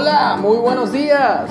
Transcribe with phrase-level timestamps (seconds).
[0.00, 1.50] Hola, muy buenos días.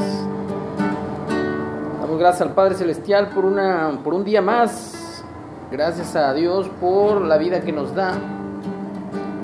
[2.01, 5.23] Damos gracias al Padre Celestial por, una, por un día más.
[5.71, 8.17] Gracias a Dios por la vida que nos da.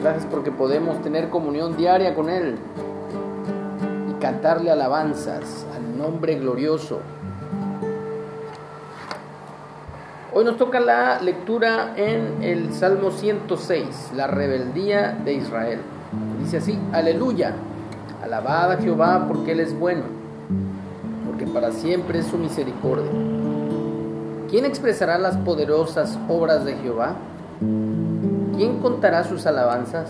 [0.02, 2.58] Gracias porque podemos tener comunión diaria con Él
[4.10, 7.00] y cantarle alabanzas al nombre glorioso.
[10.34, 15.80] Hoy nos toca la lectura en el Salmo 106, la rebeldía de Israel.
[16.40, 17.54] Dice así, aleluya.
[18.26, 20.02] Alabad a Jehová porque Él es bueno,
[21.28, 23.12] porque para siempre es su misericordia.
[24.50, 27.14] ¿Quién expresará las poderosas obras de Jehová?
[28.58, 30.10] ¿Quién contará sus alabanzas?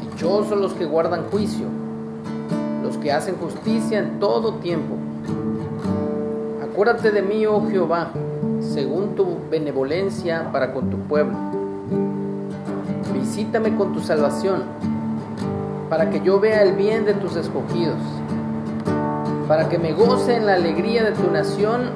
[0.00, 1.66] Dichosos los que guardan juicio,
[2.84, 4.94] los que hacen justicia en todo tiempo.
[6.62, 8.12] Acuérdate de mí, oh Jehová,
[8.60, 11.36] según tu benevolencia para con tu pueblo.
[13.12, 14.89] Visítame con tu salvación
[15.90, 17.98] para que yo vea el bien de tus escogidos,
[19.48, 21.90] para que me goce en la alegría de tu nación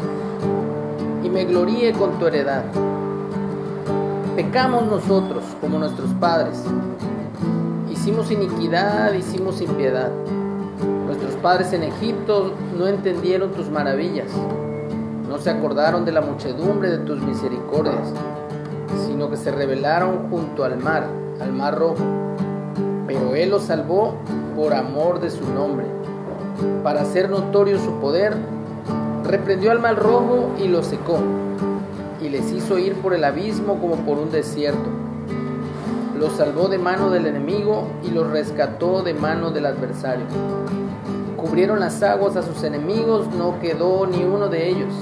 [1.22, 2.64] y me gloríe con tu heredad.
[4.34, 6.60] Pecamos nosotros como nuestros padres,
[7.88, 10.10] hicimos iniquidad, hicimos impiedad.
[11.06, 14.32] Nuestros padres en Egipto no entendieron tus maravillas,
[15.28, 18.12] no se acordaron de la muchedumbre de tus misericordias,
[19.06, 21.06] sino que se rebelaron junto al mar,
[21.40, 22.02] al mar rojo
[23.06, 24.14] pero Él los salvó
[24.56, 25.86] por amor de su nombre.
[26.82, 28.34] Para hacer notorio su poder,
[29.24, 31.18] reprendió al mal rojo y lo secó,
[32.22, 34.88] y les hizo ir por el abismo como por un desierto.
[36.18, 40.24] Los salvó de mano del enemigo y los rescató de mano del adversario.
[41.36, 44.94] Cubrieron las aguas a sus enemigos, no quedó ni uno de ellos.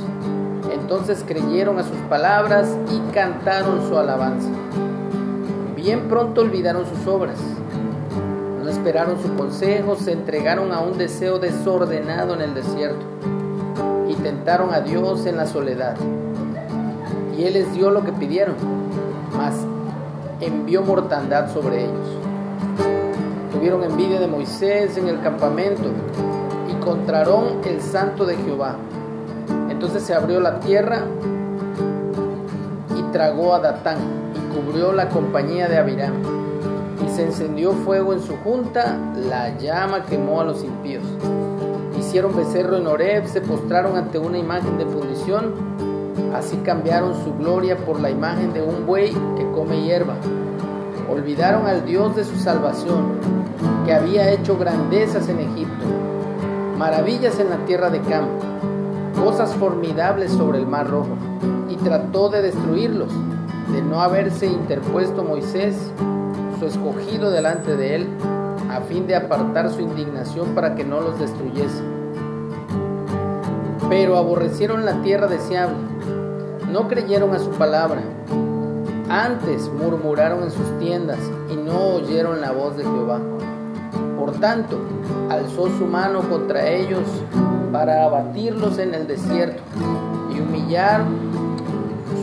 [0.72, 4.48] Entonces creyeron a sus palabras y cantaron su alabanza.
[5.76, 7.38] Bien pronto olvidaron sus obras
[8.72, 13.04] esperaron su consejo, se entregaron a un deseo desordenado en el desierto
[14.08, 15.94] y tentaron a Dios en la soledad.
[17.36, 18.56] Y Él les dio lo que pidieron,
[19.36, 19.54] mas
[20.40, 22.08] envió mortandad sobre ellos.
[23.52, 25.90] Tuvieron envidia de Moisés en el campamento
[26.70, 28.76] y contraron el santo de Jehová.
[29.70, 31.02] Entonces se abrió la tierra
[32.96, 33.98] y tragó a Datán
[34.34, 36.31] y cubrió la compañía de Abiram
[37.14, 41.04] se encendió fuego en su junta, la llama quemó a los impíos.
[41.98, 45.52] Hicieron becerro en Oreb, se postraron ante una imagen de fundición,
[46.34, 50.14] así cambiaron su gloria por la imagen de un buey que come hierba.
[51.10, 53.12] Olvidaron al Dios de su salvación,
[53.84, 55.84] que había hecho grandezas en Egipto,
[56.78, 58.24] maravillas en la tierra de Cam,
[59.22, 61.16] cosas formidables sobre el mar rojo,
[61.68, 63.10] y trató de destruirlos,
[63.70, 65.92] de no haberse interpuesto Moisés
[66.66, 68.08] escogido delante de él,
[68.70, 71.82] a fin de apartar su indignación para que no los destruyese.
[73.88, 75.76] Pero aborrecieron la tierra deseable,
[76.70, 78.00] no creyeron a su palabra,
[79.08, 81.18] antes murmuraron en sus tiendas
[81.50, 83.20] y no oyeron la voz de Jehová.
[84.18, 84.78] Por tanto,
[85.28, 87.04] alzó su mano contra ellos
[87.72, 89.62] para abatirlos en el desierto
[90.34, 91.02] y humillar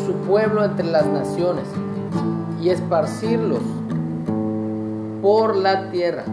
[0.06, 1.66] su pueblo entre las naciones
[2.62, 3.62] y esparcirlos
[5.22, 6.24] por la tierra.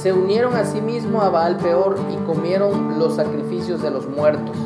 [0.00, 4.56] Se unieron a sí mismo a Baal peor y comieron los sacrificios de los muertos.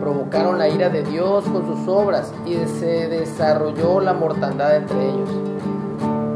[0.00, 5.30] Provocaron la ira de Dios con sus obras y se desarrolló la mortandad entre ellos.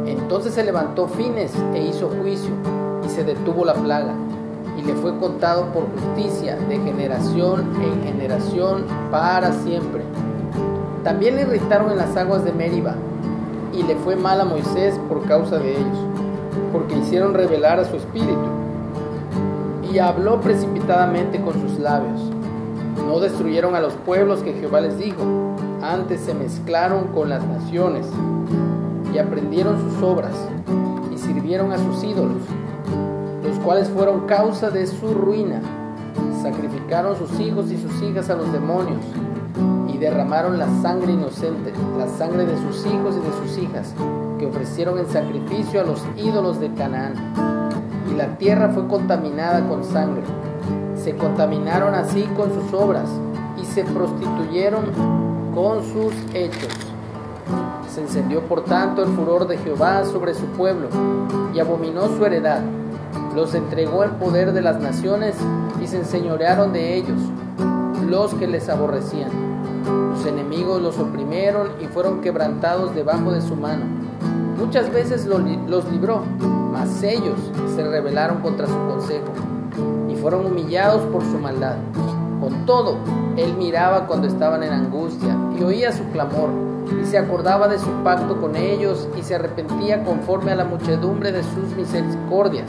[0.06, 2.52] Entonces se levantó Fines e hizo juicio
[3.04, 4.14] y se detuvo la plaga
[4.78, 10.02] y le fue contado por justicia de generación en generación para siempre.
[11.04, 12.94] También le irritaron en las aguas de Meriba
[13.72, 15.98] y le fue mal a Moisés por causa de ellos,
[16.72, 18.48] porque hicieron revelar a su espíritu.
[19.92, 22.20] Y habló precipitadamente con sus labios.
[23.06, 25.22] No destruyeron a los pueblos que Jehová les dijo,
[25.82, 28.06] antes se mezclaron con las naciones
[29.12, 30.34] y aprendieron sus obras
[31.12, 32.42] y sirvieron a sus ídolos,
[33.42, 35.60] los cuales fueron causa de su ruina.
[36.42, 39.02] Sacrificaron sus hijos y sus hijas a los demonios
[40.00, 43.94] derramaron la sangre inocente, la sangre de sus hijos y de sus hijas,
[44.38, 47.14] que ofrecieron en sacrificio a los ídolos de Canaán.
[48.10, 50.22] Y la tierra fue contaminada con sangre.
[50.96, 53.08] Se contaminaron así con sus obras
[53.60, 54.86] y se prostituyeron
[55.54, 56.74] con sus hechos.
[57.88, 60.88] Se encendió por tanto el furor de Jehová sobre su pueblo
[61.54, 62.62] y abominó su heredad.
[63.34, 65.36] Los entregó en poder de las naciones
[65.82, 67.18] y se enseñorearon de ellos,
[68.10, 69.30] los que les aborrecían.
[70.16, 73.84] Sus enemigos los oprimieron y fueron quebrantados debajo de su mano.
[74.58, 76.22] Muchas veces los libró,
[76.72, 77.38] mas ellos
[77.74, 79.32] se rebelaron contra su consejo
[80.08, 81.76] y fueron humillados por su maldad.
[82.40, 82.96] Con todo,
[83.36, 86.50] él miraba cuando estaban en angustia y oía su clamor
[87.00, 91.30] y se acordaba de su pacto con ellos y se arrepentía conforme a la muchedumbre
[91.30, 92.68] de sus misericordias.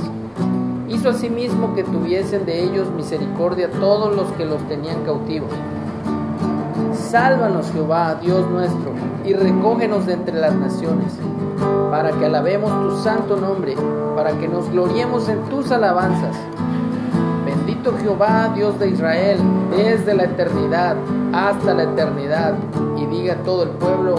[0.91, 5.49] Hizo asimismo que tuviesen de ellos misericordia todos los que los tenían cautivos.
[6.93, 8.91] Sálvanos Jehová, Dios nuestro,
[9.23, 11.13] y recógenos de entre las naciones,
[11.89, 13.73] para que alabemos tu santo nombre,
[14.17, 16.35] para que nos gloriemos en tus alabanzas.
[17.45, 19.39] Bendito Jehová, Dios de Israel,
[19.71, 20.97] desde la eternidad
[21.31, 22.55] hasta la eternidad.
[22.97, 24.15] Y diga todo el pueblo,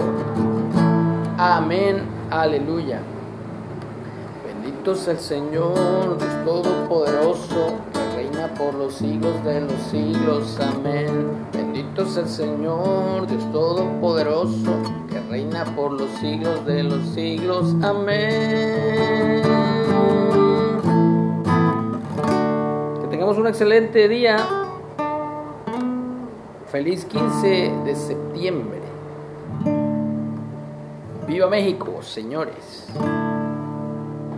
[1.37, 2.99] amén, aleluya.
[4.83, 11.47] Bendito es el Señor, Dios Todopoderoso, que reina por los siglos de los siglos, amén.
[11.53, 14.73] Bendito es el Señor, Dios Todopoderoso,
[15.09, 19.41] que reina por los siglos de los siglos, amén.
[23.37, 24.35] un excelente día.
[26.69, 28.81] Feliz 15 de septiembre.
[31.25, 32.89] Viva México, señores.